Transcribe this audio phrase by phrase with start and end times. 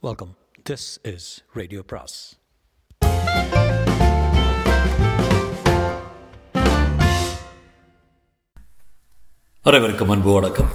[0.00, 0.36] Welcome
[0.70, 2.38] this is radio பிராஸ்
[9.62, 10.68] அனைவருக்கும் அன்பு வணக்கம்.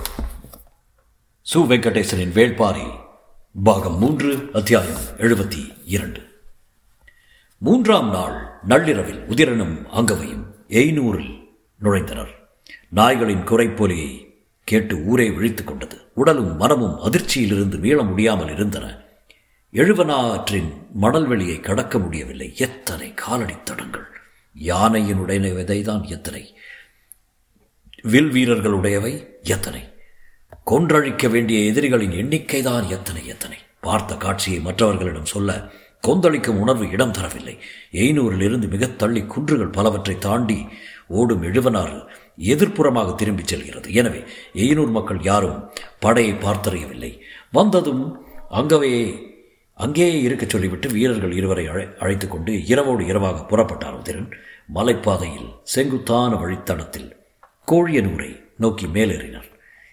[1.53, 2.99] சு வெங்கடேசனின் வேள்பாரி
[3.63, 6.21] பாகம் மூன்று அத்தியாயம் எழுபத்தி இரண்டு.
[7.57, 11.43] மூன்றாம் நாள் நள்ளிரவில் உதிரனும் அங்கவையும் எய்நூறில்
[11.81, 12.33] நுழைந்தனர்.
[12.95, 16.11] நாய்களின் குறைப்பொலியை கேட்டு ஊரே விழித்துக் கொண்டது.
[16.13, 19.02] உடலும் மனமும் அதிர்ச்சியிலிருந்து மீள முடியாமல் இருந்தன.
[19.73, 22.53] எழுவனாற்றின் மணல்வெளியை கடக்க முடியவில்லை.
[22.55, 24.05] எத்தனை காலடி தடங்கள்.
[24.59, 26.55] யானையினுடைய விதைதான் எத்தனை.
[28.01, 29.93] வில் வீரர்களுடையவை எத்தனை.
[30.65, 33.57] கொன்றழிக்க வேண்டிய எதிரிகளின் எண்ணிக்கைதான் எத்தனை எத்தனை.
[33.81, 35.69] பார்த்த காட்சியை மற்றவர்களிடம் சொல்ல
[36.01, 37.57] கொந்தளிக்கும் உணர்வு இடம் தரவில்லை.
[37.91, 40.67] எய்னூரிலிருந்து மிக தள்ளி குன்றுகள் பலவற்றை தாண்டி
[41.07, 43.93] ஓடும் எழுவனாறு எதிர்ப்புறமாக திரும்பிச் செல்கிறது.
[43.93, 47.19] எனவே எய்னூர் மக்கள் யாரும் படையை பார்த்தறியவில்லை.
[47.51, 49.31] வந்ததும் அங்கவே
[49.73, 54.31] அங்கேயே இருக்கச் சொல்லிவிட்டு வீரர்கள் இருவரை அழை அழைத்து கொண்டு இரவோடு இரவாக புறப்பட்டார் உதிரன்
[54.75, 57.09] மலைப்பாதையில் செங்குத்தான வழித்தடத்தில்
[57.71, 59.49] கோழியனூரை நோக்கி மேலேறினர்.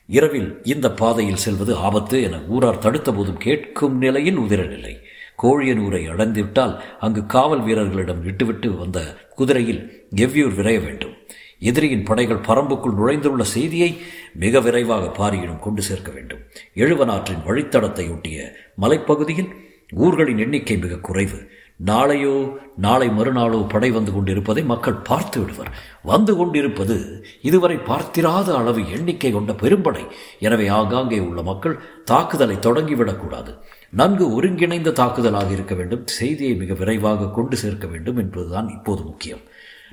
[0.06, 4.94] இரவில் இந்த பாதையில் செல்வது ஆபத்து என ஊரார் தடுத்த போதும் கேட்கும் நிலையில் உதிரனில்லை
[5.42, 11.14] கோழியனூரை அடைந்துவிட்டால் அங்கு காவல் வீரர்களிடம் விட்டுவிட்டு வந்த குதிரையில் எவ்வியூர் விரைய வேண்டும்.
[11.58, 13.98] எதிரியின் படைகள் பரம்புக்குள் நுழைந்துள்ள செய்தியை
[14.34, 16.38] மிக விரைவாக பாரியிடம் கொண்டு சேர்க்க வேண்டும்.
[16.74, 21.38] எழுவனாற்றின் வழித்தடத்தை ஒட்டிய மலைப்பகுதியில் ஊர்களின் எண்ணிக்கை மிக குறைவு.
[21.76, 22.34] நாளையோ
[22.76, 25.70] நாளை மறுநாளோ படை வந்து கொண்டிருப்பதை மக்கள் பார்த்து விடுவர்.
[26.02, 26.96] வந்து கொண்டிருப்பது
[27.40, 30.04] இதுவரை பார்த்திராத அளவு எண்ணிக்கை கொண்ட பெரும்படை.
[30.38, 33.54] எனவே ஆங்காங்கே உள்ள மக்கள் தாக்குதலை தொடங்கிவிடக்கூடாது
[33.90, 36.04] நன்கு ஒருங்கிணைந்த தாக்குதலாக இருக்க வேண்டும்.
[36.06, 39.42] செய்தியை மிக விரைவாக கொண்டு சேர்க்க வேண்டும் என்பதுதான் இப்போது முக்கியம்.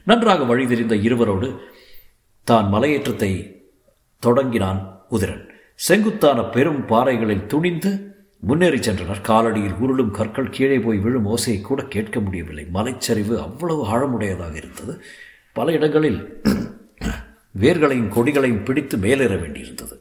[0.04, 1.48] நன்றாக வழி தெரிந்த இருவரோடு
[2.44, 3.32] தான் மலையேற்றத்தை
[4.20, 5.44] தொடங்கினான் உதிரன்.
[5.76, 7.92] செங்குத்தான பெரும் பாறைகளில் துணிந்து
[8.48, 9.26] முன்னேறி சென்றனர்.
[9.28, 12.66] காலடியில் உருளும் கற்கள் கீழே போய் விழும் ஓசையை கூட கேட்க முடியவில்லை.
[12.74, 15.04] மலைச்சரிவு அவ்வளவு ஆழமுடையதாக இருந்தது.
[15.54, 16.42] பல இடங்களில்
[17.60, 19.96] வேர்களையும் கொடிகளையும் பிடித்து மேலேற வேண்டியிருந்தது.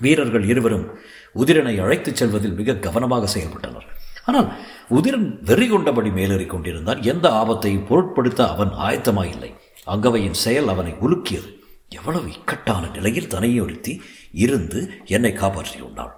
[0.00, 0.86] வீரர்கள் இருவரும்
[1.34, 3.86] உதிரனை அழைத்துச் செல்வதில் மிக கவனமாக செயல்பட்டனர்.
[4.24, 4.48] ஆனால்
[4.90, 7.02] உதிரன் வெறி கொண்டபடி மேலேறிக் கொண்டிருந்தான்.
[7.02, 9.54] எந்த ஆபத்தையும் பொருட்படுத்த அவன் ஆயத்தமாயில்லை.
[9.86, 11.48] அங்கவையின் செயல் அவனை உலுக்கியது.
[11.88, 14.00] எவ்வளவு இக்கட்டான நிலையில் தனையொருத்தி
[14.32, 16.14] இருந்து என்னை காப்பாற்றியுள்ளாள்.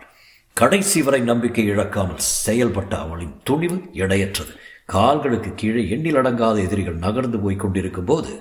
[0.60, 4.52] கடைசி வரை நம்பிக்கை இழக்காமல் செயல்பட்ட அவளின் துணிவு எடையற்றது.
[4.94, 8.32] கால்களுக்கு கீழே எண்ணில் அடங்காத எதிரிகள் நகர்ந்து போய் கொண்டிருக்கும் போது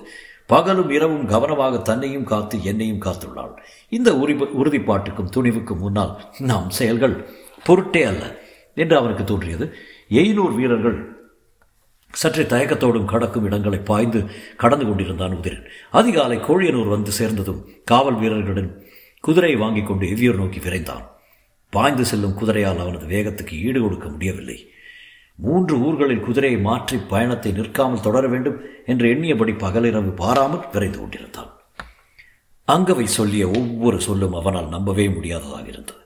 [0.52, 3.52] பகலும் இரவும் கவனமாக தன்னையும் காத்து என்னையும் காத்துள்ளாள்.
[3.96, 6.12] இந்த உரி உறுதிப்பாட்டுக்கும் துணிவுக்கும் முன்னால்
[6.50, 7.14] நாம் செயல்கள்
[7.66, 8.24] பொருட்டே அல்ல
[8.82, 9.68] என்று அவனுக்கு தோன்றியது.
[10.20, 10.98] எயினூர் வீரர்கள்
[12.14, 14.22] சற்றே தயக்கத்தோடும் கடக்கும் இடங்களை பாய்ந்து
[14.64, 15.64] கடந்து கொண்டிருந்தான் உதிரன்.
[16.00, 18.70] அதிகாலை கோழியனூர் வந்து சேர்ந்ததும் காவல் வீரர்களுடன்
[19.24, 21.06] குதிரையை வாங்கி கொண்டு எவ்வியூர் நோக்கி விரைந்தான்.
[21.70, 24.70] பாய்ந்து செல்லும் குதிரையால் அவனது வேகத்துக்கு ஈடு கொடுக்க முடியவில்லை.
[25.34, 31.52] மூன்று ஊர்களில் குதிரையை மாற்றி பயணத்தை நிற்காமல் தொடர வேண்டும் என்று எண்ணியபடி பகலிரவு பாராமல் விரைந்து கொண்டிருந்தான்.
[32.68, 35.98] அங்கவை சொல்லிய ஒவ்வொரு சொல்லும் அவனால் நம்பவே முடியாததாக இருந்தது.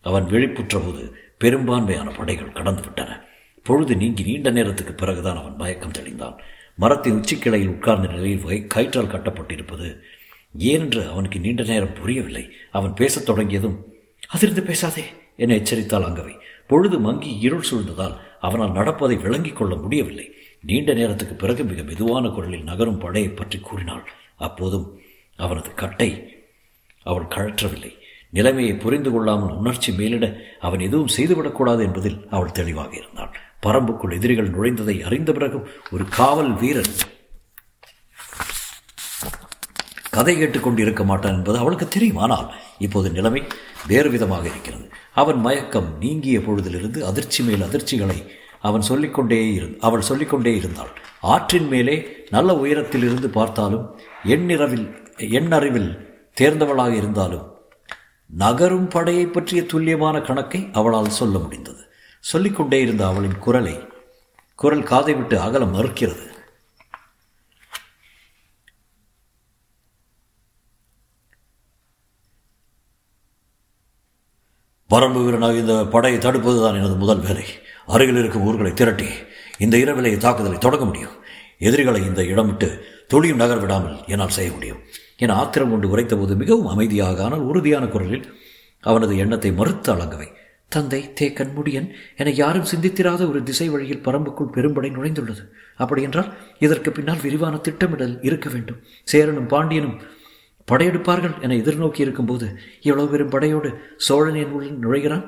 [0.00, 3.24] அவன் விழிப்புற்ற போது பெரும்பான்மையான படைகள் கடந்து விட்டன.
[3.62, 6.36] பொழுது நீங்கி நீண்ட நேரத்துக்கு பிறகுதான் அவன் மயக்கம் தெளிந்தான்.
[6.76, 10.00] மரத்தின் உச்சிக்கிளையில் உட்கார்ந்த நிலையில் வகை கயிற்றால் கட்டப்பட்டிருப்பது
[10.58, 12.50] ஏனென்று அவனுக்கு நீண்ட நேரம் புரியவில்லை.
[12.70, 13.93] அவன் பேசத் தொடங்கியதும்
[14.34, 15.04] அதிர்ந்து பேசாதே.
[15.36, 16.34] என எச்சரித்தாள் அங்கவை.
[16.66, 20.26] பொழுது மங்கி இருள் சூழ்ந்ததால் அவனால் நடப்பதை விளங்கிக் கொள்ள முடியவில்லை.
[20.60, 24.04] நீண்ட நேரத்துக்கு பிறகு மிக மெதுவான குரலில் நகரும் படையை பற்றி கூறினாள்.
[24.36, 24.86] அப்போதும்
[25.38, 26.10] அவனது கட்டை
[27.06, 27.92] அவள் கழற்றவில்லை.
[28.30, 30.26] நிலைமையை புரிந்து கொள்ளாமல் உணர்ச்சி மேலிட
[30.60, 33.32] அவன் எதுவும் செய்துவிடக்கூடாது என்பதில் அவள் தெளிவாக இருந்தாள்.
[33.62, 36.94] பரம்புக்குள் எதிரிகள் நுழைந்ததை அறிந்த பிறகும் ஒரு காவல் வீரன்
[40.10, 42.22] கதை கேட்டுக்கொண்டு இருக்க மாட்டான் என்பது அவளுக்கு தெரியும்.
[42.24, 43.42] ஆனால் இப்போது நிலைமை
[43.86, 44.86] வேறு விதமாக இருக்கிறது.
[45.14, 48.18] அவன் மயக்கம் நீங்கிய பொழுதிலிருந்து அதிர்ச்சி மேல் அதிர்ச்சிகளை
[48.60, 50.92] அவன் சொல்லிக்கொண்டே இரு அவள் சொல்லிக்கொண்டே இருந்தாள்.
[51.20, 51.96] ஆற்றின் மேலே
[52.30, 53.86] நல்ல உயரத்தில் இருந்து பார்த்தாலும்
[54.24, 54.86] எண்ணிரவில்
[55.38, 55.90] எண்ணறிவில்
[56.40, 57.48] தேர்ந்தவளாக இருந்தாலும்
[58.30, 61.82] நகரும் படையை பற்றிய துல்லியமான கணக்கை அவளால் சொல்ல முடிந்தது.
[62.24, 63.76] சொல்லிக்கொண்டே இருந்த அவளின் குரலை
[64.54, 66.26] குரல் காதை விட்டு அகலம் மறுக்கிறது.
[74.94, 77.46] வரம்பு வீரனாக இந்த படையை தடுப்பதுதான் எனது முதல் வேலை.
[77.94, 79.08] அருகில் இருக்கும் ஊர்களை திரட்டி
[79.64, 81.14] இந்த இரவிலை தாக்குதலை தொடங்க முடியும்.
[81.68, 82.68] எதிரிகளை இந்த இடம் விட்டு
[83.12, 84.80] தொழியும் நகர் விடாமல் என்னால் செய்ய முடியும்.
[85.24, 88.24] என ஆத்திரம் கொண்டு உரைத்தபோது மிகவும் அமைதியாக ஆனால் உறுதியான குரலில்
[88.84, 90.28] அவனது எண்ணத்தை மறுத்து அளங்கவை
[90.74, 91.88] தந்தை தே கண்முடியன்
[92.20, 95.42] என யாரும் சிந்தித்திராத ஒரு திசை வழியில் பரம்புக்குள் பெரும்படை நுழைந்துள்ளது.
[95.80, 96.30] அப்படியென்றால்
[96.64, 98.80] இதற்கு பின்னால் விரிவான திட்டமிடல் இருக்க வேண்டும்.
[99.12, 99.96] சேரனும் பாண்டியனும்
[100.68, 102.46] படையெடுப்பார்கள் என எதிர்நோக்கி இருக்கும்போது
[102.86, 103.70] இவ்வளவு பெரும் படையோடு
[104.06, 105.24] சோழன் என் நுழைகிறான்?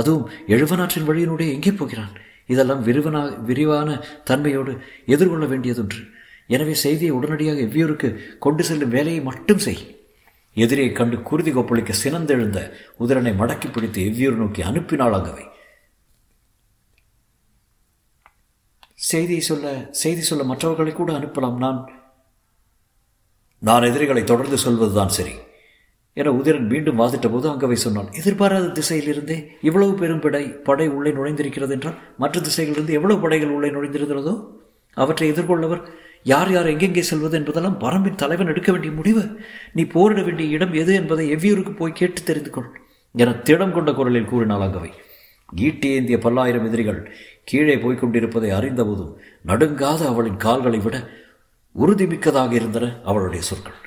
[0.00, 2.12] அதுவும் எழுவனாற்றின் வழியினுடைய எங்கே போகிறான்?
[2.52, 3.88] இதெல்லாம் விரிவனா விரிவான
[4.28, 4.72] தன்மையோடு
[5.14, 6.00] எதிர்கொள்ள வேண்டியதொன்று.
[6.54, 8.08] எனவே செய்தியை உடனடியாக எவ்வியூருக்கு
[8.44, 9.82] கொண்டு செல்லும் வேலையை மட்டும் செய்.
[10.56, 12.58] எதிரியை கண்டு குருதி கொப்பளிக்க சினந்தெழுந்த
[13.02, 15.44] உதிரனை மடக்கி பிடித்து எவ்வியூர் நோக்கி அனுப்பினாள் அங்கவை
[19.10, 19.70] செய்தியை சொல்ல
[20.00, 21.56] செய்தி சொல்ல மற்றவர்களை கூட அனுப்பலாம்.
[21.64, 21.78] நான்
[23.62, 25.34] நான் எதிரிகளை தொடர்ந்து சொல்வதுதான் சரி.
[26.16, 31.70] என உதிரன் மீண்டும் வாதிட்ட போது அங்கவை சொன்னான் எதிர்பாராத திசையிலிருந்தே இவ்வளவு பெரும் படை படை உள்ளே நுழைந்திருக்கிறது
[31.70, 34.34] என்றால் மற்ற திசையிலிருந்து எவ்வளவு படைகள் உள்ளே நுழைந்திருக்கிறதோ
[34.96, 35.82] அவற்றை எதிர்கொள்ளவர்
[36.22, 39.22] யார் யார் எங்கெங்கே செல்வது என்பதெல்லாம் பரம்பின் தலைவன் எடுக்க வேண்டிய முடிவு.
[39.72, 42.68] நீ போரிட வேண்டிய இடம் எது என்பதை எவ்வியூருக்கு போய் கேட்டு தெரிந்து கொள்
[43.12, 44.90] என திடம் கொண்ட குரலில் கூறினாள் அங்கவை.
[45.56, 47.00] ஈட்டி ஏந்திய பல்லாயிரம் எதிரிகள்
[47.44, 49.16] கீழே போய்க் கொண்டிருப்பதை அறிந்தபோதும்
[49.46, 50.96] நடுங்காத அவளின் கால்களை விட
[51.80, 53.80] உறுதிமிக்கதாக இருந்தன அவளுடைய சொற்கள்.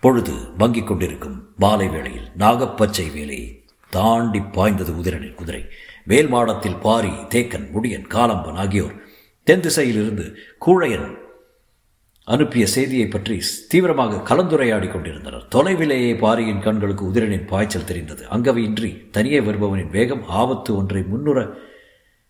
[0.00, 5.62] பொழுது மங்கிக் கொண்டிருக்கும் மாலை வேளையில் நாகப்பச்சை வேலை தாண்டி பாய்ந்தது உதிரனின் குதிரை.
[6.04, 8.94] மேல் மாடத்தில் பாரி தேக்கன் முடியன் காலம்பன் ஆகியோர்
[9.42, 10.34] தென் திசையிலிருந்து
[10.66, 11.16] கூழையன்
[12.24, 15.46] அனுப்பிய செய்தியை பற்றி தீவிரமாக கலந்துரையாடி கொண்டிருந்தனர்.
[15.54, 18.24] தொலைவிலேயே பாரியின் கண்களுக்கு உதிரனின் பாய்ச்சல் தெரிந்தது.
[18.26, 21.54] அங்கவையின்றி தனியே வருபவனின் வேகம் ஆபத்து ஒன்றை முன்னுற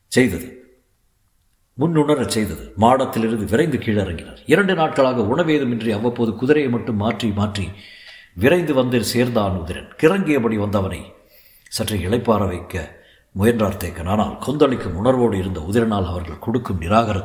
[0.07, 0.68] செய்தது.
[1.81, 2.65] முன்னுணரச் செய்தது.
[2.83, 4.41] மாடத்திலிருந்து விரைந்து கீழிறங்கினார்.
[4.53, 7.67] இரண்டு நாட்களாக உணவேதுமின்றி அவ்வப்போது குதிரையை மட்டும் மாற்றி மாற்றி
[8.43, 9.91] விரைந்து வந்து சேர்ந்தான் உதிரன்.
[10.01, 11.01] கிறங்கியபடி வந்தவனை
[11.77, 12.75] சற்று இளைப்பார வைக்க
[13.35, 14.11] முயன்றார் தேக்கன்.
[14.13, 17.19] ஆனால் கொந்தளிக்கும் உணர்வோடு இருந்த உதிரனால் அவர்கள் கொடுக்கும் நிராகர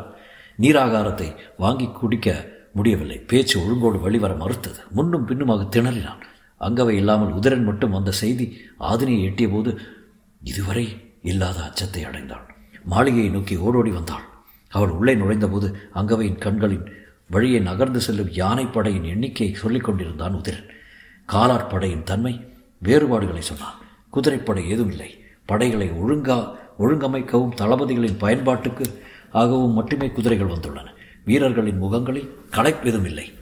[0.60, 1.30] நீராகாரத்தை
[1.64, 2.30] வாங்கி குடிக்க
[2.78, 3.18] முடியவில்லை.
[3.32, 4.82] பேச்சு ஒழுங்கோடு வெளிவர மறுத்தது.
[4.98, 6.22] முன்னும் பின்னுமாக திணறினான்.
[6.62, 8.46] அங்கவை இல்லாமல் உதிரன் மட்டும் வந்த செய்தி
[8.92, 9.72] ஆதினியை எட்டிய போது
[10.42, 10.86] இதுவரை
[11.32, 12.46] இல்லாத அச்சத்தை அடைந்தான்.
[12.94, 14.26] மாளிகையை நோக்கி ஓடோடி வந்தாள்.
[14.74, 16.92] அவள் உள்ளே நுழைந்தபோது அங்கவையின் கண்களின்
[17.30, 20.70] வழியை நகர்ந்து செல்லும் யானைப்படையின் எண்ணிக்கையை சொல்லிக் கொண்டிருந்தான் உதிரன்.
[21.34, 22.46] காலாட்படையின் தன்மை
[22.78, 23.75] வேறுபாடுகளை சொன்னான்.
[24.10, 25.24] குதிரைப்படை ஏதும் இல்லை.
[25.46, 28.84] படைகளை ஒழுங்கா ஒழுங்கமைக்கவும் தளபதிகளின் பயன்பாட்டுக்கு
[29.31, 30.88] ஆகவும் மட்டுமே குதிரைகள் வந்துள்ளன.
[31.26, 33.34] வீரர்களின் முகங்களில் களைப்பெதும் இல்லை.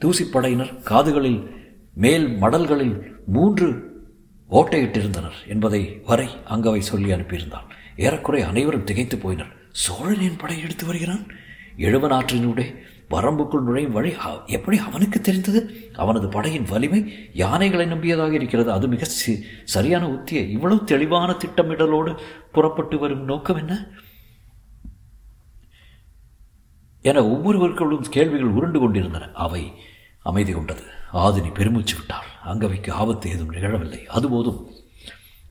[0.00, 1.50] தூசிப்படையினர் காதுகளில்
[1.94, 3.92] மேல் மடல்களில் மூன்று
[4.50, 7.68] ஓட்டையிட்டிருந்தனர் என்பதை வரை அங்கவை சொல்லி அனுப்பியிருந்தான்.
[7.96, 9.62] ஏறக்குறை அனைவரும் திகைத்து போயினர்.
[9.74, 11.26] சோழனின் படை எடுத்து வருகிறான்.
[11.76, 12.74] எழுவனாற்றினூடே
[13.10, 14.12] வரம்புக்குள் நுழையும் வழி
[14.46, 15.90] எப்படி அவனுக்கு தெரிந்தது?
[15.92, 18.72] அவனது படையின் வலிமை யானைகளை நம்பியதாக இருக்கிறது.
[18.72, 19.04] அது மிக
[19.64, 22.18] சரியான உத்தியை இவ்வளவு தெளிவான திட்டமிடலோடு
[22.52, 23.88] புறப்பட்டு வரும் நோக்கம் என்ன?
[27.00, 29.30] என ஒவ்வொருவர்களும் கேள்விகள் உருண்டு கொண்டிருந்தன.
[29.34, 29.72] அவை
[30.22, 30.82] அமைதி கொண்டது.
[31.12, 32.26] ஆதினி பெருமூச்சு விட்டாள்.
[32.44, 34.00] அங்கவைக்கு ஆபத்து ஏதும் நிகழவில்லை.
[34.14, 34.73] அதுபோதும்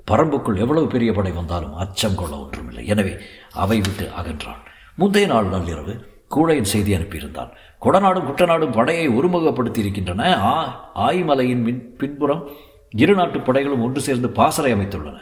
[0.08, 2.84] பரம்புக்குள் எவ்வளவு பெரிய படை வந்தாலும் அச்சம் கொள்ள ஒன்றுமில்லை.
[2.94, 3.14] எனவே
[3.64, 4.62] அவை விட்டு அகன்றான்
[5.02, 5.94] முந்தைய நாள் நள்ளிரவு
[6.36, 7.52] கூழையின் செய்தி அனுப்பியிருந்தான்.
[7.84, 10.54] கொடநாடும் குட்டநாடும் படையை ஒருமுகப்படுத்தி இருக்கின்றன ஆ
[11.08, 12.44] ஆயிமலையின் மின் பின்புறம்
[13.04, 15.18] இரு நாட்டு படைகளும் ஒன்று சேர்ந்து பாசறை அமைத்துள்ளன.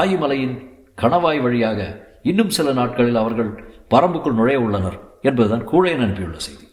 [0.00, 0.54] ஆயிமலையின்
[1.02, 1.80] கணவாய் வழியாக
[2.30, 3.50] இன்னும் சில நாட்களில் அவர்கள்
[3.94, 4.96] பரம்புக்குள் நுழைய உள்ளனர்
[5.28, 6.64] என்பதுதான் கூழையன் அனுப்பியுள்ள செய்தி.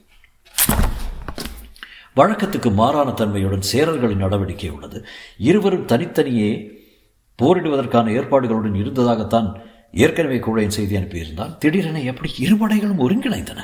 [2.19, 4.97] வழக்கத்துக்கு மாறான தன்மையுடன் சேரர்களின் நடவடிக்கை உள்ளது.
[5.49, 6.49] இருவரும் தனித்தனியே
[7.41, 9.47] போரிடுவதற்கான ஏற்பாடுகளுடன் இருந்ததாகத்தான்
[9.91, 13.61] ஏற்கனவே கூழையின் செய்தி அனுப்பியிருந்தான் திடீரென எப்படி இருபடைகளும் ஒருங்கிணைந்தன?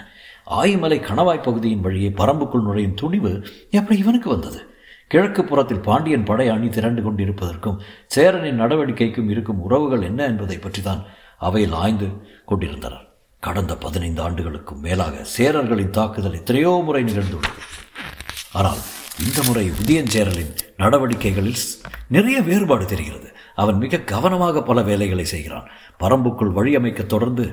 [0.47, 3.31] ஆயிமலை கணவாய் பகுதியின் வழியே பரம்புக்குள் நுழையும் துணிவு
[3.69, 4.59] எப்படி இவனுக்கு வந்தது?
[5.07, 11.05] கிழக்கு புறத்தில் பாண்டியன் படை அணி திரண்டு கொண்டிருப்பதற்கும் சேரனின் நடவடிக்கைக்கும் இருக்கும் உறவுகள் என்ன என்பதை பற்றி தான்
[11.37, 12.07] அவையில் ஆய்ந்து
[12.45, 13.05] கொண்டிருந்தனர்.
[13.39, 17.59] கடந்த பதினைந்து ஆண்டுகளுக்கும் மேலாக சேரர்களின் தாக்குதல் எத்தனையோ முறை நிகழ்ந்துள்ளது.
[18.53, 18.81] ஆனால்
[19.25, 21.61] இந்த முறை உதயஞ்சேரலின் நடவடிக்கைகளில்
[22.07, 23.28] நிறைய வேறுபாடு தெரிகிறது.
[23.61, 25.67] அவன் மிக கவனமாக பல வேலைகளை செய்கிறான்.
[26.01, 27.45] பரம்புக்குள் வழியமைக்க தொடர்ந்து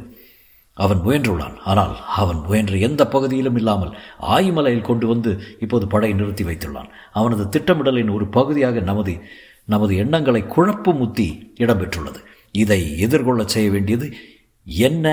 [0.76, 1.56] அவன் முயன்றுள்ளான்.
[1.70, 3.92] ஆனால் அவன் முயன்ற எந்த பகுதியிலும் இல்லாமல்
[4.34, 5.30] ஆயிமலையில் கொண்டு வந்து
[5.64, 6.90] இப்போது படை நிறுத்தி வைத்துள்ளான்.
[7.18, 9.14] அவனது திட்டமிடலின் ஒரு பகுதியாக நமது
[9.74, 11.28] நமது எண்ணங்களை குழப்பும் முத்தி
[11.62, 12.20] இடம்பெற்றுள்ளது.
[12.54, 14.06] இதை எதிர்கொள்ள செய்ய வேண்டியது
[14.66, 15.06] என்ன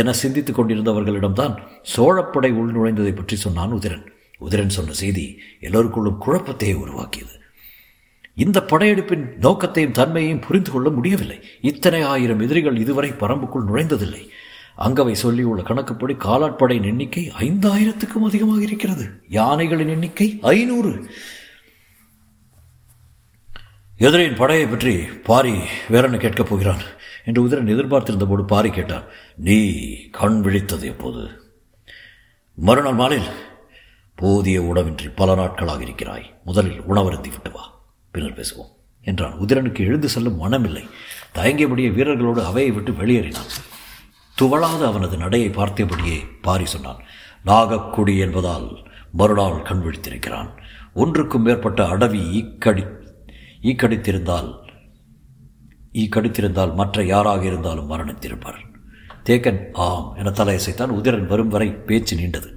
[0.00, 1.54] என சிந்தித்துக் கொண்டிருந்தவர்களிடம்தான்
[1.94, 4.06] சோழப்படை உள்நுழைந்ததை பற்றி சொன்னான் உதிரன்.
[4.46, 5.26] உதிரன் சொன்ன செய்தி
[5.66, 7.34] எல்லோருக்குள்ளும் குழப்பத்தையே உருவாக்கியது.
[8.38, 11.40] இந்த படையெடுப்பின் நோக்கத்தையும் தன்மையையும் புரிந்து கொள்ள முடியவில்லை.
[11.60, 14.28] இத்தனை ஆயிரம் எதிரிகள் இதுவரை பரம்புக்குள் நுழைந்ததில்லை.
[14.78, 19.08] அங்கவை சொல்லியுள்ள கணக்குப்படி காலாட்படையின் எண்ணிக்கை ஐந்தாயிரத்துக்கும் அதிகமாக இருக்கிறது.
[19.28, 21.10] யானைகளின் எண்ணிக்கை ஐநூறு.
[23.96, 25.54] எதிரின் படையை பற்றி பாரி
[25.88, 26.82] வேறென்ன கேட்கப் போகிறான்
[27.24, 29.02] என்று உதிரன் எதிர்பார்த்திருந்த போது பாரி கேட்டான்.
[29.36, 29.80] நீ
[30.10, 31.28] கண் விழித்தது எப்போது?
[32.54, 33.30] மறுநாள் மாலையில்.
[34.14, 36.40] போதிய உணவின்றி பல நாட்களாக இருக்கிறாய்.
[36.44, 37.76] முதலில் உணவருந்தி விட்டு வா.
[38.18, 38.70] பின்னர் பேசுவோம்
[39.04, 39.34] என்றான்.
[39.40, 40.84] உதிரனுக்கு எழுந்து செல்லும் மனமில்லை.
[41.34, 43.50] தயங்கியபடியே வீரர்களோடு அவையை விட்டு வெளியேறினான்.
[44.36, 47.00] துவளாத அவனது நடையை பார்த்தபடியே பாரி சொன்னான்
[47.46, 48.68] நாகக்குடி என்பதால்
[49.12, 50.50] மறுநாள் கண் விழித்திருக்கிறான்.
[50.94, 52.84] ஒன்றுக்கும் மேற்பட்ட அடவி ஈக்கடி
[53.62, 54.50] ஈக்கடித்திருந்தால்
[55.92, 58.60] ஈக்கடித்திருந்தால் மற்ற யாராக இருந்தாலும் மரணித்திருப்பார்
[59.24, 62.50] தேக்கன் ஆம் என தலையசைத்தான் உதிரன் வரும் வரை பேச்சு நீண்டது.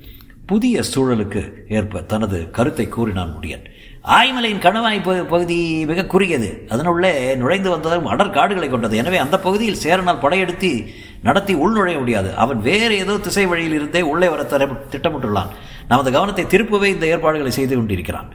[0.45, 3.65] புதிய சூழலுக்கு ஏற்ப தனது கருத்தை கூறினான் முடியன்.
[4.05, 6.67] ஆய்மலையின் கணவாய் பகுதி மிக குறுகியது.
[6.69, 8.97] அதனுள்ளே நுழைந்து வந்ததும் அடர் காடுகளை கொண்டது.
[8.97, 10.71] எனவே அந்த பகுதியில் சேரனால் படையெடுத்து
[11.21, 12.35] நடத்தி உள்நுழைய முடியாது.
[12.35, 14.43] அவன் வேறு ஏதோ திசை வழியில் இருந்தே உள்ளே வர
[14.93, 15.51] திட்டமிட்டுள்ளான்.
[15.87, 18.29] நமது கவனத்தை திருப்பவே இந்த ஏற்பாடுகளை செய்து கொண்டிருக்கிறான்.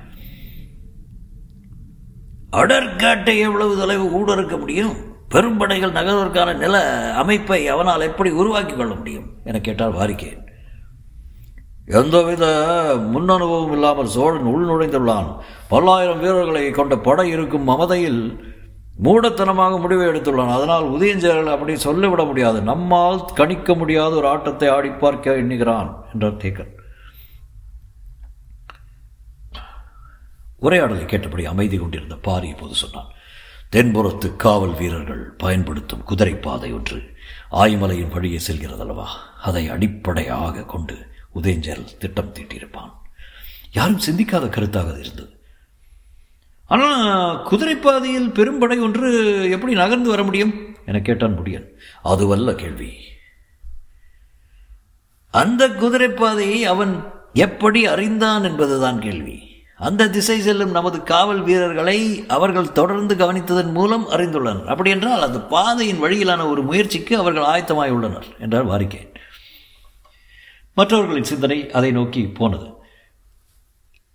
[2.52, 4.96] அடற்காட்டை எவ்வளவு தொலைவு ஊடறுக்க முடியும்?
[5.34, 6.76] பெரும்படைகள் நகர்வதற்கான நில
[7.22, 9.26] அமைப்பை அவனால் எப்படி உருவாக்கி கொள்ள முடியும்?
[9.44, 10.42] என கேட்டார் வாரிக்கேன்
[11.88, 12.44] எந்தவித
[13.12, 15.28] முன் அனுபவம் இல்லாமல் சோழன் உள் நுழைந்துள்ளான்.
[15.72, 18.22] பல்லாயிரம் வீரர்களை கொண்ட படை இருக்கும் மமதையில்
[19.04, 20.54] மூடத்தனமாக முடிவை எடுத்துள்ளான்.
[20.56, 22.58] அதனால் உதயஞ்சேரல் அப்படி சொல்லிவிட முடியாது.
[22.70, 26.72] நம்மால் கணிக்க முடியாத ஒரு ஆட்டத்தை ஆடி பார்க்க எண்ணுகிறான் என்றார் தேக்கன்
[30.66, 33.10] உரையாடலை கேட்டபடி அமைதி கொண்டிருந்த பாரி இப்போது சொன்னான்.
[33.74, 36.98] தென்புறத்து காவல் வீரர்கள் பயன்படுத்தும் குதிரை பாதை ஒன்று
[37.62, 39.06] ஆய்மலையின் வழியே செல்கிறதல்லவா?
[39.48, 40.96] அதை அடிப்படையாக கொண்டு
[41.36, 42.92] உதயஞ்சல் திட்டம் தீட்டியிருப்பான்.
[43.72, 45.34] யாரும் சிந்திக்காத கருத்தாக அது இருந்தது.
[46.66, 50.76] ஆனால் குதிரைப்பாதையில் பெரும்படை ஒன்று எப்படி நகர்ந்து வர முடியும்?
[50.86, 51.66] என கேட்டான் முடியன்.
[52.02, 52.92] அதுவல்ல கேள்வி.
[55.30, 59.44] அந்த குதிரைப்பாதையை அவன் எப்படி அறிந்தான் என்பதுதான் கேள்வி.
[59.78, 64.64] அந்த திசை செல்லும் நமது காவல் வீரர்களை அவர்கள் தொடர்ந்து கவனித்ததன் மூலம் அறிந்துள்ளனர்.
[64.64, 69.15] அப்படி என்றால் அந்த பாதையின் வழியிலான ஒரு முயற்சிக்கு அவர்கள் ஆயத்தமாய் உள்ளனர் என்றார் வாரிக்கேன்.
[70.76, 72.68] மற்றவர்களின் சிந்தனை அதை நோக்கி போனது.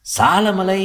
[0.06, 0.82] சாலமலை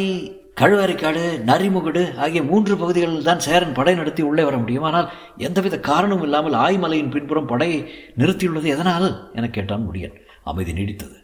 [0.61, 4.87] கழுவாரிக்காடு நரிமுகடு ஆகிய மூன்று பகுதிகளில் தான் சேரன் படை நடத்தி உள்ளே வர முடியும்.
[4.89, 5.09] ஆனால்
[5.47, 7.79] எந்தவித காரணமும் இல்லாமல் ஆய்மலையின் பின்புறம் படையை
[8.21, 10.17] நிறுத்தியுள்ளது எதனால் என கேட்டான் முடியன்.
[10.53, 11.17] அமைதி நீடித்தது.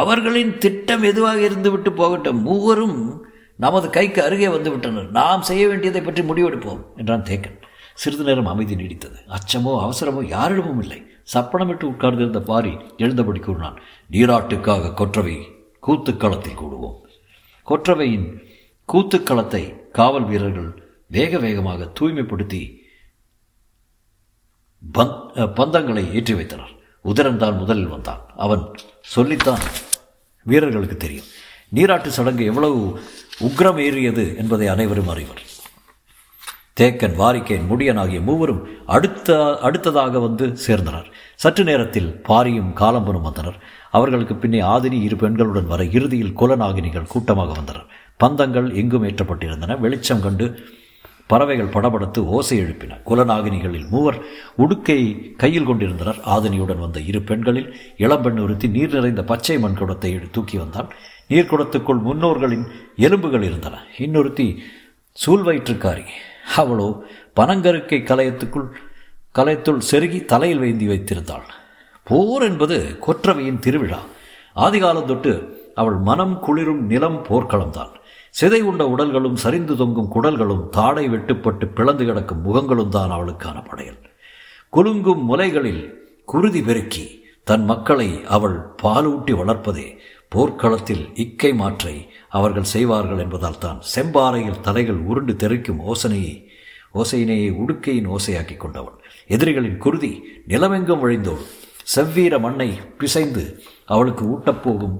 [0.00, 2.40] அவர்களின் திட்டம் எதுவாக இருந்துவிட்டு போகட்டும்.
[2.48, 2.98] மூவரும்
[3.64, 7.58] நமது கைக்கு அருகே வந்துவிட்டனர் நாம் செய்ய வேண்டியதை பற்றி முடிவெடுப்போம் என்றான் தேக்கன்.
[7.94, 9.18] சிறிது நேரம் அமைதி நீடித்தது.
[9.36, 11.00] அச்சமோ அவசரமோ யாரிடமும் இல்லை.
[11.32, 12.72] சப்பனமிட்டு உட்கார்ந்திருந்த பாரி
[13.04, 13.78] எழுந்தபடி கூறினான்
[14.14, 15.36] நீராட்டுக்காக கொற்றவை
[15.86, 16.98] கூத்துக்களத்தில் கூடுவோம்.
[17.68, 18.28] கொற்றவையின்
[18.88, 19.62] கூத்துக்களத்தை
[19.98, 20.70] காவல் வீரர்கள்
[21.16, 22.62] வேக வேகமாக தூய்மைப்படுத்தி
[25.58, 26.72] பந்தங்களை ஏற்றி வைத்தனர்.
[27.10, 28.22] உதரன் தான் முதலில் வந்தான்.
[28.44, 28.64] அவன்
[29.14, 29.64] சொல்லித்தான்
[30.46, 31.28] வீரர்களுக்கு தெரியும்.
[31.76, 32.78] நீராட்டு சடங்கு எவ்வளவு
[33.48, 35.42] உக்ரம் ஏறியது என்பதை அனைவரும் அறிவர்.
[36.78, 41.08] தேக்கன் வாரிக்கேன் முடியன் ஆகிய மூவரும் அடுத்த அடுத்ததாக வந்து சேர்ந்தனர்.
[41.34, 43.56] சற்று நேரத்தில் பாரியும் காலம்பனும் வந்தனர்.
[43.90, 47.86] அவர்களுக்கு பின்னே ஆதினி இரு பெண்களுடன் வர இறுதியில் குலநாகினிகள் கூட்டமாக வந்தனர்.
[48.24, 49.78] பந்தங்கள் எங்கும் ஏற்றப்பட்டிருந்தன.
[49.78, 50.46] வெளிச்சம் கண்டு
[51.26, 52.98] பறவைகள் படபடத்து ஓசை எழுப்பின.
[53.06, 54.18] குலநாகினிகளில் மூவர்
[54.56, 55.00] உடுக்கை
[55.36, 56.20] கையில் கொண்டிருந்தனர்.
[56.36, 60.90] ஆதினியுடன் வந்த இரு பெண்களில் இளம்பெண் ஒருத்தி நீர் நிறைந்த பச்சை மண் குடத்தை தூக்கி வந்தாள்
[61.30, 62.66] நீர்க்குடத்துக்குள் முன்னோர்களின்
[62.96, 63.76] எலும்புகள் இருந்தன.
[63.98, 64.48] இன்னொருத்தி
[65.26, 66.06] சூழ்வயிற்றுக்காரி
[66.56, 67.02] அவளோ
[67.36, 68.68] பனங்கருக்கை கலையத்துக்குள்
[69.34, 71.46] கலையத்துள் செருகி தலையில் வேந்தி வைத்திருந்தாள்.
[72.04, 73.98] போர் என்பது கொற்றவையின் திருவிழா.
[74.56, 77.92] ஆதிகாலம் தொட்டு அவள் மனம் குளிரும் நிலம் போர்க்களம்தான்.
[78.40, 84.00] சிதை உண்ட உடல்களும் சரிந்து தொங்கும் குடல்களும் தாடை வெட்டுப்பட்டு பிளந்து கிடக்கும் முகங்களும் தான் அவளுக்கான படையல்.
[84.70, 89.98] குலுங்கும் முலைகளில் குருதி பெருக்கி தன் மக்களை அவள் பாலூட்டி வளர்ப்பதே
[90.28, 96.34] போர்க்களத்தில் இக்கை மாற்றை அவர்கள் செய்வார்கள் என்பதால் தான் செம்பாறையில் தலைகள் உருண்டு தெறிக்கும் ஓசனையை
[96.94, 100.12] ஓசையினையை உடுக்கையின் ஓசையாக்கி கொண்டவள் எதிரிகளின் குருதி
[100.48, 101.42] நிலமெங்கும் வழிந்தோள்.
[101.94, 102.68] செவ்வீர மண்ணை
[102.98, 103.44] பிசைந்து
[103.84, 104.96] அவளுக்கு ஊட்டப்போகும்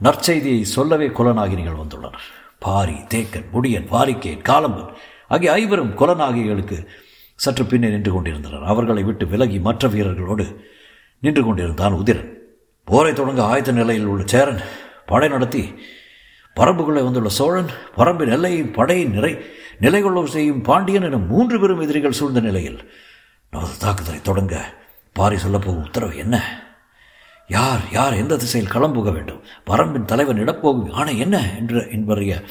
[0.00, 2.26] நற்செய்தியை சொல்லவே குலநாகினிகள் வந்துள்ளனர்
[2.58, 4.92] பாரி தேக்கன் முடியன் வாரிக்கேன் காலம்பன்
[5.28, 6.86] ஆகிய ஐவரும் குலநாகிகளுக்கு
[7.34, 8.64] சற்று பின்னே நின்று கொண்டிருந்தனர்.
[8.64, 10.46] அவர்களை விட்டு விலகி மற்ற வீரர்களோடு
[11.18, 12.30] நின்று கொண்டிருந்தான் உதிரன்.
[12.84, 14.60] போரை தொடங்க ஆயத்த நிலையில் உள்ள சேரன்
[15.06, 15.74] படை நடத்தி
[16.56, 19.38] பரம்புக்குள்ளே வந்துள்ள சோழன் பரம்பின் எல்லையும் படையை நிறை
[19.80, 22.92] நிலை கொள்ள செய்யும் பாண்டியன் என மூன்று பெரும் எதிரிகள் சூழ்ந்த நிலையில்
[23.50, 24.74] நமது தாக்குதலை தொடங்க
[25.12, 26.62] பாரி சொல்லப்போகும் உத்தரவு என்ன?
[27.48, 29.42] யார் யார் எந்த திசையில் களம்புக வேண்டும்?
[29.66, 31.54] பரம்பின் தலைவன் இடப்போகும் ஆணை என்ன?
[31.58, 32.42] என்று என்பறிய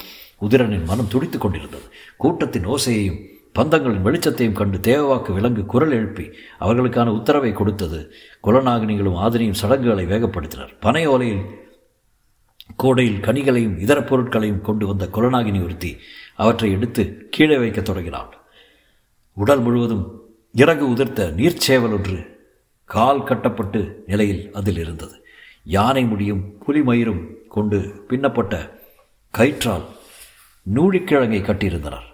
[0.41, 1.83] உதிரனின் மனம் துடித்துக் கொண்டிருந்தது.
[2.17, 8.13] கூட்டத்தின் ஓசையையும் பந்தங்களின் வெளிச்சத்தையும் கண்டு தேவவாக்கு விலங்கு குரல் எழுப்பி அவர்களுக்கான உத்தரவை கொடுத்தது.
[8.43, 10.79] குலநாகினிகளும் ஆதினியும் சடங்குகளை வேகப்படுத்தினர்.
[10.79, 11.46] பனை ஓலையில்
[12.75, 15.98] கோடையில் கனிகளையும் இதர பொருட்களையும் கொண்டு வந்த குலநாகினி ஒருத்தி
[16.36, 18.38] அவற்றை எடுத்து கீழே வைக்கத் தொடங்கினாள்.
[19.34, 20.22] உடல் முழுவதும்
[20.53, 22.39] இறகு உதிர்த்த நீர்ச்சேவல் ஒன்று
[22.86, 25.25] கால் கட்டப்பட்டு நிலையில் அதில் இருந்தது.
[25.63, 28.79] யானை முடியும் புலிமயிரும் கொண்டு பின்னப்பட்ட
[29.38, 29.84] கயிற்றால்
[30.75, 32.10] நூழிக்கிழங்கை கட்டியிருந்தனர்.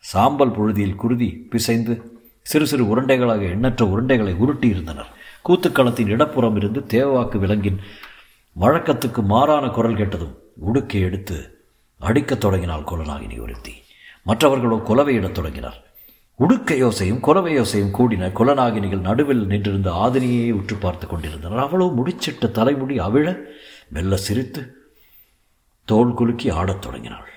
[0.00, 5.10] சாம்பல் புழுதியில் குருதி பிசைந்து சிறு சிறு உருண்டைகளாக எண்ணற்ற உருண்டைகளை உருட்டி இருந்தனர்
[5.48, 7.80] கூத்துக்களத்தின் இடப்புறம் இருந்து தேவாக்கு விலங்கின்
[8.60, 10.38] வழக்கத்துக்கு மாறான குரல் கேட்டதும்
[10.74, 11.58] உடுக்கை எடுத்து
[11.98, 13.72] அடிக்கத் தொடங்கினாள் குலநாகினி ஒருத்தி.
[14.22, 15.82] மற்றவர்களோ குலவையிடத் தொடங்கினார்.
[16.34, 21.58] உடுக்க யோசையும் குலவை யோசையும் கூடின குலநாகினிகள் நடுவில் நின்றிருந்த ஆதினியை உற்று பார்த்து கொண்டிருந்தனர்.
[21.58, 23.36] அவளோ முடிச்சிட்ட தலைமுடி அவிழ
[23.88, 24.76] மெல்ல சிரித்து
[25.84, 27.28] தோல் குலுக்கி ஆடத் தொடங்கினாள்.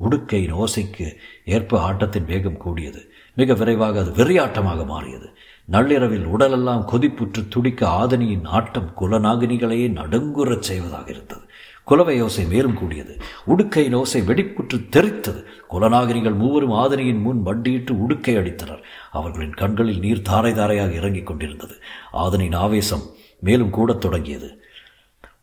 [0.00, 3.12] உடுக்கையின் ஓசைக்கு ஏற்ப ஆட்டத்தின் வேகம் கூடியது.
[3.34, 5.30] மிக விரைவாக அது வெறியாட்டமாக மாறியது.
[5.64, 11.40] நள்ளிரவில் உடலெல்லாம் கொதிப்புற்று துடிக்க ஆதனியின் ஆட்டம் குலநாகினிகளையே நடுங்குறச் செய்வதாக இருந்தது.
[11.84, 13.16] குலவை ஓசை மேலும் கூடியது.
[13.46, 15.44] உடுக்கையின் ஓசை வெடிப்புற்று தெரித்தது.
[15.70, 18.82] குலநாகினிகள் மூவரும் ஆதனியின் முன் வண்டியிட்டு உடுக்கை அடித்தனர்.
[19.12, 21.74] அவர்களின் கண்களில் நீர் தாரை தாரையாக இறங்கிக் கொண்டிருந்தது.
[22.12, 23.02] ஆதனின் ஆவேசம்
[23.40, 24.64] மேலும் கூடத் தொடங்கியது.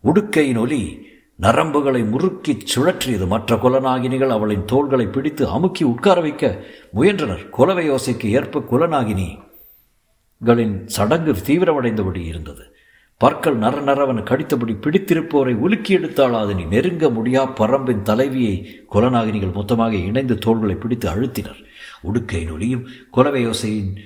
[0.04, 1.07] உடுக்கையின் ஒலி
[1.42, 7.50] நரம்புகளை முறுக்கிச் சுழற்றியது மற்ற குலநாகினிகள் அவளின் தோள்களை பிடித்து அமுக்கி உட்கார வைக்க முயன்றனர்.
[7.50, 12.74] குலவை யோசைக்கு ஏற்ப குலநாகினிகளின் சடங்கு தீவிரமடைந்தபடி இருந்தது.
[13.18, 20.38] பற்கள் நர நரவன் கடித்தபடி பிடித்திருப்போரை உலுக்கி எடுத்தாள் அதனை நெருங்க முடியா பரம்பின் தலைவியை குலநாகினிகள் மொத்தமாக இணைந்து
[20.38, 21.66] தோள்களை பிடித்து அழுத்தினர்.
[22.04, 23.98] உடுக்கை நொலியும் குலவை யோசையின்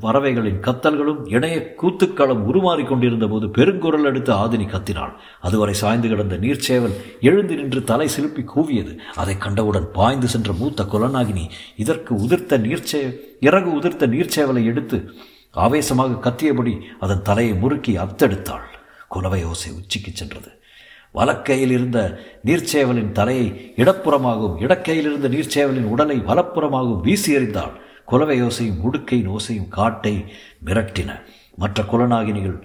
[0.00, 5.12] பறவைகளின் கத்தல்களும் இணைய கூத்துக்களும் உருமாறி கொண்டிருந்த போது பெருங்குரல் எடுத்து ஆதினி கத்தினாள்.
[5.40, 8.98] அதுவரை சாய்ந்து கிடந்த நீர்ச்சேவல் எழுந்து நின்று தலை சிலுப்பி கூவியது.
[9.16, 11.44] அதை கண்டவுடன் பாய்ந்து சென்ற மூத்த குலநாகினி
[11.76, 13.02] இதற்கு உதிர்த்த நீர்ச்சே
[13.40, 15.10] இறகு உதிர்த்த நீர்ச்சேவலை எடுத்து
[15.50, 18.68] ஆவேசமாக கத்தியபடி அதன் தலையை முறுக்கி அத்தெடுத்தாள்.
[19.08, 20.50] குலவை ஓசை உச்சிக்கு சென்றது.
[21.14, 21.98] வலக்கையில் இருந்த
[22.44, 27.74] நீர்ச்சேவலின் தலையை இடப்புறமாகவும் இடக்கையில் இருந்த நீர்ச்சேவலின் உடலை வலப்புறமாகவும் வீசி எறிந்தாள்.
[28.06, 30.24] குலவை ஓசையும் உடுக்கையின் ஓசையும் காட்டை
[30.64, 31.10] மிரட்டின.
[31.56, 32.58] மற்ற குலநாகினிகள்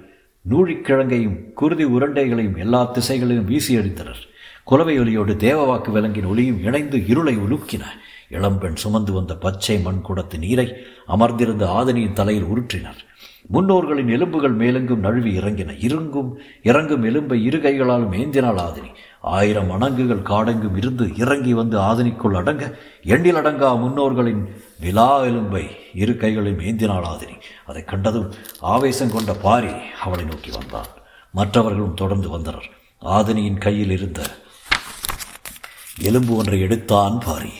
[0.49, 4.21] நூழிக்கிழங்கையும் குருதி உருண்டைகளையும் எல்லா திசைகளையும் வீசி அடித்தனர்.
[4.63, 7.83] குலவை ஒலியோடு தேவவாக்கு விலங்கின் ஒளியும் இணைந்து இருளை உலுக்கின.
[8.29, 10.73] இளம்பெண் சுமந்து வந்த பச்சை மண் குடத்து நீரை
[11.05, 12.99] அமர்ந்திருந்த ஆதனியின் தலையில் உருற்றினர்
[13.47, 15.75] முன்னோர்களின் எலும்புகள் மேலெங்கும் நழுவி இறங்கின.
[15.79, 18.89] இருங்கும் இறங்கும் எலும்பை இரு கைகளாலும் ஏந்தினாள் ஆதினி.
[19.21, 24.43] ஆயிரம் அணங்குகள் காடெங்கும் இருந்து இறங்கி வந்து ஆதினிக்குள் அடங்க எண்ணில் அடங்கா முன்னோர்களின்
[24.83, 25.63] நிலா எலும்பை
[26.01, 28.29] இரு கைகளையும் ஏந்தினாளாதினி அதை கண்டதும்
[28.73, 30.91] ஆவேசம் கொண்ட பாரி அவளை நோக்கி வந்தான்.
[31.31, 32.69] மற்றவர்களும் தொடர்ந்து வந்தனர்.
[33.15, 34.21] ஆதினியின் கையில் இருந்த
[36.09, 37.53] எலும்பு ஒன்றை எடுத்தான் பாரி.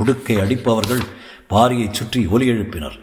[0.00, 1.02] உடுக்கை அடிப்பவர்கள்
[1.50, 2.98] பாரியை சுற்றி ஒலி எழுப்பினர்.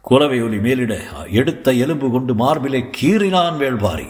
[0.00, 0.94] குலவை ஒலி மேலிட
[1.40, 4.08] எடுத்த எலும்பு கொண்டு மார்பிலை கீறினான் வேள்பாரி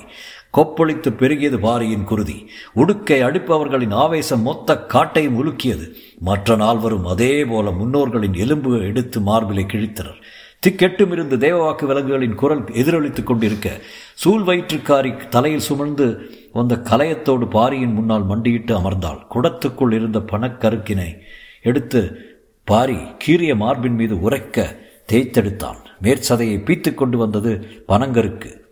[0.57, 2.51] கொப்பளித்து பெருகியது பாரியின் குருதி.
[2.77, 5.93] உடுக்கை அடிப்பவர்களின் ஆவேசம் மொத்த காட்டையும் உலுக்கியது.
[6.19, 10.21] மற்ற நால்வரும் அதே போல முன்னோர்களின் எலும்பு எடுத்து மார்பிலை கிழித்தனர்.
[10.67, 13.81] திக்கெட்டும் இருந்து தேவவாக்கு விலங்குகளின் குரல் எதிரொலித்துக் கொண்டிருக்க
[14.15, 19.21] சூழ் வயிற்றுக்காரி தலையில் சுமந்து வந்த கலையத்தோடு பாரியின் முன்னால் மண்டியிட்டு அமர்ந்தாள்.
[19.35, 21.19] குடத்துக்குள் இருந்த பணக்கருக்கினை
[21.63, 22.19] எடுத்து
[22.65, 24.77] பாரி கீறிய மார்பின் மீது உரைக்க
[25.13, 25.77] தேய்த்தெடுத்தான்.
[26.03, 28.67] மேற்சதையை பீத்து கொண்டு வந்தது பனங்கருக்கு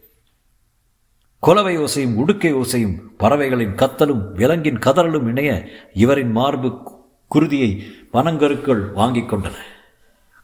[1.46, 6.68] குலவை ஓசையும் உடுக்கை ஓசையும் பறவைகளின் கத்தலும் விலங்கின் கதறலும் இணைய இவரின் மார்பு
[7.35, 7.70] குருதியை
[8.12, 9.54] பனங்கருக்கள் வாங்கிக் கொண்டன.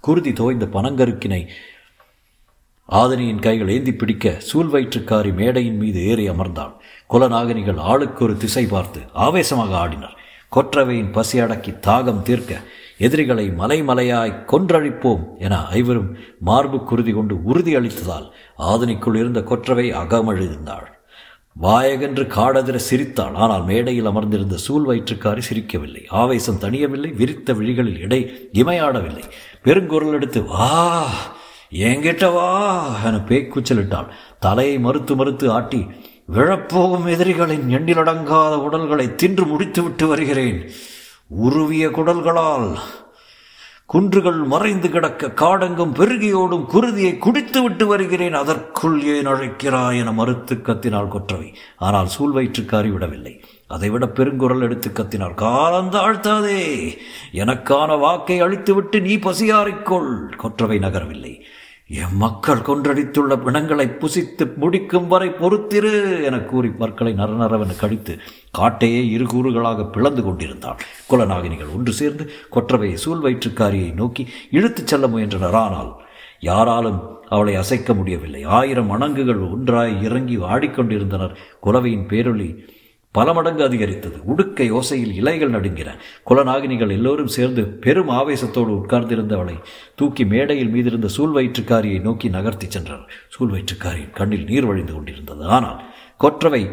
[0.01, 1.49] குருதி தோய்ந்த பனங்கருக்கினை
[2.89, 6.73] ஆதனியின் கைகள் ஏந்தி பிடிக்க சூழ்வயிற்றுக்காரி மேடையின் மீது ஏறி அமர்ந்தாள்.
[7.11, 10.17] குலநாகினிகள் ஆளுக்கு ஒரு திசை பார்த்து ஆவேசமாக ஆடினர்.
[10.57, 12.61] கொற்றவையின் பசி அடக்கி தாகம் தீர்க்க
[12.99, 20.89] எதிரிகளை மலைமலையாய் கொன்றழிப்போம் என ஐவரும் மார்பு குருதி கொண்டு உறுதி அளித்ததால் ஆதனிக்குள் இருந்த கொற்றவை அகமழிந்தாள்.
[21.61, 23.35] வாயகென்று காடதிர சிரித்தாள்.
[23.35, 26.05] ஆனால் மேடையில் அமர்ந்திருந்த சூழ் வயிற்றுக்காரி சிரிக்கவில்லை.
[26.09, 27.15] ஆவேசம் தணியவில்லை.
[27.15, 29.23] விரித்த விழிகளில் இடை இமையாடவில்லை.
[29.65, 31.05] பெருங்குரல் எடுத்து வா
[31.71, 34.07] என்கிட்ட வா என பேய்க்குச்சலிட்டாள்.
[34.41, 35.87] தலையை மறுத்து மறுத்து ஆட்டி
[36.33, 40.71] விழப்போகும் எதிரிகளின் எண்ணிலடங்காத உடல்களை தின்று முடித்து விட்டு வருகிறேன்.
[41.41, 42.79] உருவிய குடல்களால்
[43.87, 48.35] குன்றுகள் மறைந்து கிடக்க காடெங்கும் பெருகியோடும் குருதியை குடித்து விட்டு வருகிறேன்.
[48.35, 51.55] அதற்குள் ஏன் அழைக்கிறாய் என மறுத்து கத்தினால் கொற்றவை.
[51.77, 53.45] ஆனால் சூழ்வயிற்றுக்காரி விடவில்லை.
[53.69, 56.99] அதைவிட பெருங்குரல் எடுத்து கத்தினார் காலந்தாழ்த்தாதே
[57.33, 60.37] எனக்கான வாக்கை அழித்துவிட்டு நீ பசியாறிக்கொள்.
[60.37, 61.45] கொற்றவை நகரவில்லை.
[62.01, 65.91] எம் மக்கள் கொன்றடித்துள்ள பிணங்களை புசித்து முடிக்கும் வரை பொறுத்திரு
[66.23, 68.15] என கூறி பற்களை நரநரவென கழித்து
[68.59, 75.55] காட்டையே இரு கூறுகளாக பிளந்து கொண்டிருந்தாள் குலநாகினிகள் ஒன்று சேர்ந்து கொற்றவையை சூழ் வயிற்றுக்காரியை நோக்கி இழுத்துச் செல்ல முயன்றனர்.
[75.55, 75.91] ஆனால்
[76.41, 78.43] யாராலும் அவளை அசைக்க முடியவில்லை.
[78.43, 82.51] ஆயிரம் அணங்குகள் ஒன்றாய் இறங்கி ஆடிக்கொண்டிருந்தனர் குலவையின் பேரொளி
[83.13, 84.17] பல மடங்கு அதிகரித்தது.
[84.25, 85.99] உடுக்கை ஓசையில் இலைகள் நடுங்கின.
[86.27, 89.61] குலநாகினிகள் எல்லோரும் சேர்ந்து பெரும் ஆவேசத்தோடு உட்கார்ந்திருந்தவளை
[89.97, 93.09] தூக்கி மேடையில் மீதிருந்த சூழ்வயிற்றுக்காரியை நோக்கி நகர்த்தி சென்றனர்.
[93.39, 95.45] சூழ்வயிற்றுக்காரியின் கண்ணில் நீர் வழிந்து கொண்டிருந்தது.
[95.45, 96.71] ஆனால் கொற்றவை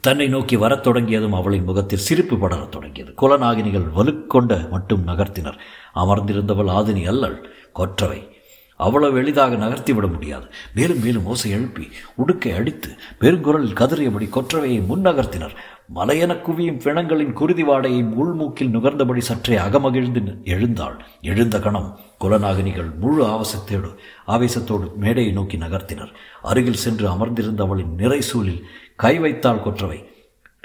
[0.00, 3.14] தன்னை நோக்கி வரத் தொடங்கியதும் அவளின் முகத்தில் சிரிப்பு படரத் தொடங்கியது.
[3.22, 5.58] குலநாகினிகள் வலுக்கொண்ட மட்டும் நகர்த்தினர்.
[5.94, 7.50] அமர்ந்திருந்தவள் ஆதினி அல்லள்.
[7.72, 8.37] கொற்றவை
[8.78, 10.46] அவ்வளவு எளிதாக நகர்த்திவிட முடியாது.
[10.74, 12.88] மேலும் மேலும் ஓசை எழுப்பி உடுக்கை அடித்து
[13.20, 15.56] பெருங்குரலில் கதறியபடி கொற்றவையை முன்னகர்த்தினர்
[15.94, 21.04] மலையென குவியும் பிணங்களின் குருதி வாடையை உள்மூக்கில் நுகர்ந்தபடி சற்றே அகமகிழ்ந்து எழுந்தாள்.
[21.22, 23.94] எழுந்த கணம் குலநாகினிகள் முழு ஆவசத்தோடு
[24.26, 26.12] ஆவேசத்தோடு மேடையை நோக்கி நகர்த்தினர்.
[26.42, 28.62] அருகில் சென்று அமர்ந்திருந்த அவளின் நிறைசூலில்
[28.96, 30.04] கை வைத்தாள் கொற்றவை.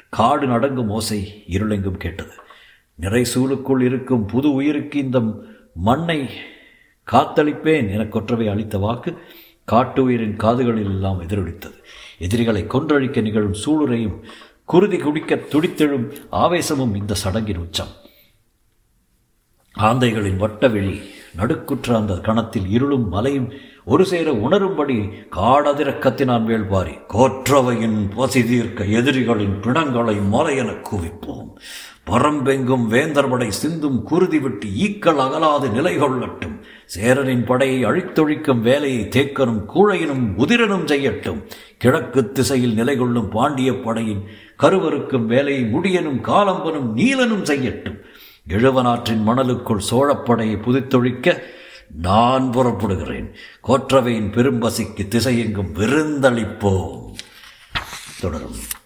[0.09, 2.31] காடு நடங்கும் ஓசை இருளெங்கும் கேட்டது.
[3.01, 5.21] நிறைசூலுக்குள் இருக்கும் புது உயிருக்கு இந்த
[5.73, 6.29] மண்ணை
[7.11, 9.17] காத்தளிப்பேன் என கொற்றவை அளித்த வாக்கு
[9.63, 11.77] காட்டு உயிரின் காதுகளில் எல்லாம் எதிரொலித்தது.
[12.17, 14.17] எதிரிகளை கொன்றழிக்க நிகழும் சூளுரையும்
[14.65, 17.93] குருதி குடிக்க துடித்தெழும் ஆவேசமும் இந்த சடங்கின் உச்சம்.
[19.79, 20.95] ஆந்தைகளின் வட்டவெளி
[21.37, 23.47] நடுக்குற்ற அந்த கணத்தில் இருளும் மலையும்
[23.85, 24.97] ஒரு சேர உணரும்படி
[25.31, 31.49] காடதிர கத்தினான் வேள்பாரி கோற்றவையின் பசி தீர்க்க எதிரிகளின் பிணங்களை மலையென குவிப்போம்.
[32.07, 40.33] பரம்பெங்கும் வேந்தர்படை சிந்தும் குருதி விட்டு ஈக்கள் அகலாது நிலை கொள்ளட்டும் சேரனின் படையை அழித்தொழிக்கும் வேலையை தேக்கனும் கூழையினும்
[40.37, 41.43] உதிரனும் செய்யட்டும்.
[41.77, 44.23] கிழக்கு திசையில் நிலை கொள்ளும் பாண்டிய படையின்
[44.63, 47.99] கருவருக்கும் வேலையை முடியனும் காலம்பனும் நீலனும் செய்யட்டும்.
[48.47, 51.43] இழுவனாற்றின் மணலுக்குள் சோழப்படையை புதித்தொழிக்க
[52.01, 53.33] நான் புறப்படுகிறேன்.
[53.67, 57.11] கோற்றவையின் பெரும்பசிக்கு திசையெங்கும் விருந்தளிப்போம்.
[58.19, 58.81] தொடரும்.